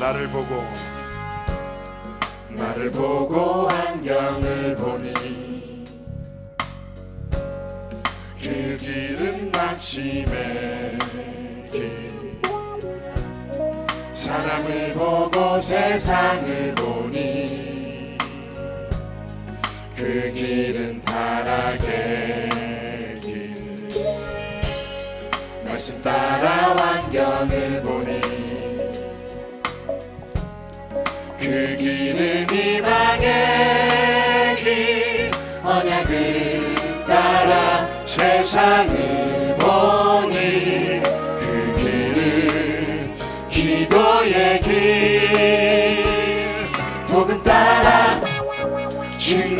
[0.00, 0.64] 나를 보고
[2.50, 5.84] 나를 보고 안경을 보니
[8.42, 10.98] 그 길은 낙심의
[11.70, 12.12] 길
[14.14, 18.16] 사람을 보고 세상을 보니
[19.96, 22.50] 그 길은 타락의
[23.20, 23.88] 길.
[25.64, 28.20] 말씀 따라 환경을 보니
[31.38, 33.11] 그 길은 이방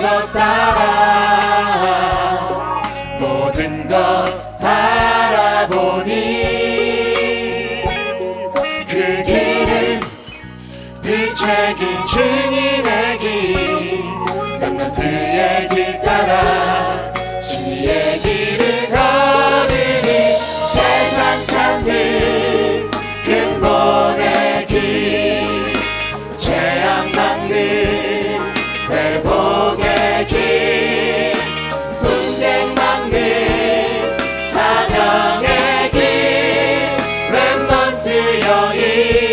[0.03, 0.83] 증거 따라
[3.21, 4.52] 모든 것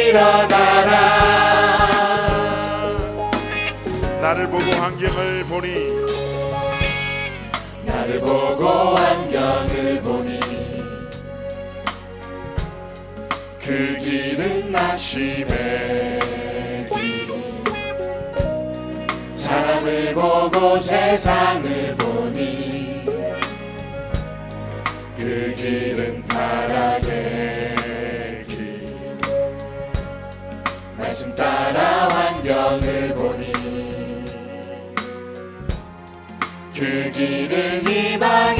[0.09, 0.89] 일어나라.
[4.21, 5.69] 나를 보고 환경을 보니
[7.85, 10.39] 나를 보고 안경을 보니
[13.63, 16.19] 그 길은 낙심의
[16.91, 17.29] 길.
[19.35, 23.05] 사람을 보고 세상을 보니
[25.15, 27.58] 그 길은 타락의
[30.99, 33.53] 말씀 따라 환경을 보니
[36.75, 38.59] 그 길은 이방의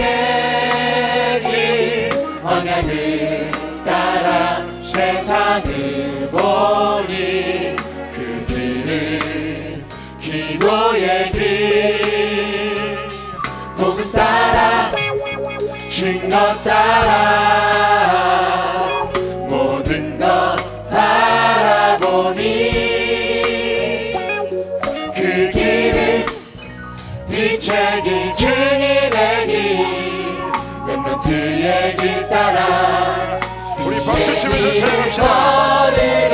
[1.42, 2.10] 길
[2.42, 3.52] 언약을
[3.86, 7.76] 따라 세상을 보니
[8.14, 9.86] 그 길은
[10.20, 12.98] 기도의 길.
[13.78, 14.92] 복음 따라
[15.90, 18.19] 증거 따라
[25.20, 26.26] 그 길은
[27.30, 29.82] 빛의 길 증인의 길
[30.88, 33.38] 렘넌트의 길 따라
[33.86, 36.29] 우리 박수 치면서 찬양합시다.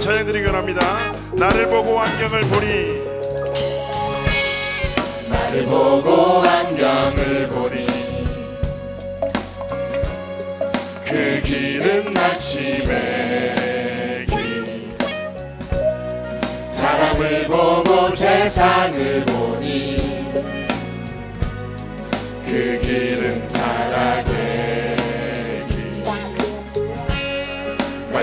[0.00, 1.12] 찬양드리기 합니다.
[1.32, 3.00] 나를 보고 환경을 보니.
[5.28, 7.86] 나를 보고 안경을 보니.
[11.04, 12.96] 그 길은 낙심의
[14.26, 14.94] 길.
[16.72, 19.98] 사람을 보고 세상을 보니.
[22.46, 23.19] 그 길은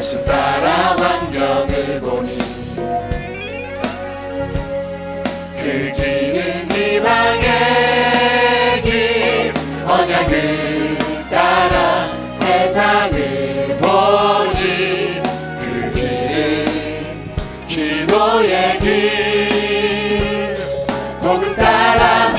[0.07, 2.37] 말씀 따라 환경을 보니
[5.53, 7.45] 그 길은 이방의
[8.83, 9.53] 길.
[9.85, 10.97] 언약을
[11.29, 12.07] 따라
[12.39, 15.21] 세상을 보니
[15.59, 17.35] 그 길은
[17.67, 20.55] 기도의 길.
[21.19, 22.33] 복음 따라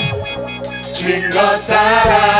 [0.95, 2.38] 증거 따라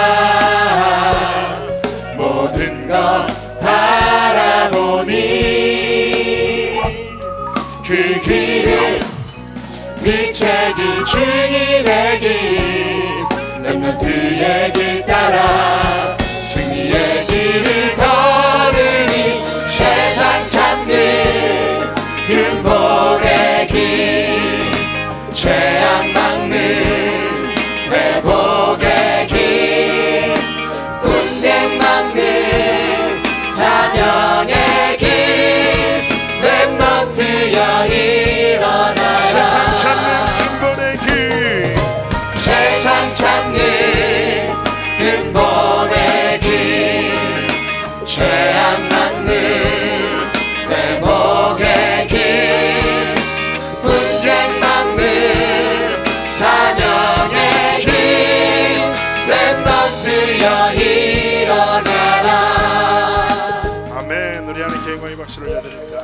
[13.79, 15.78] 그 렘넌트의 길 따라
[48.19, 49.31] 죄안 막는
[50.69, 52.19] 회복의 길
[53.81, 54.99] 분쟁 막는
[56.33, 57.93] 사명의 길
[59.29, 62.33] 랩넌트여 일어나라.
[63.99, 64.49] 아멘.
[64.49, 65.98] 우리 하나님께 영광의 박수를 드립니다.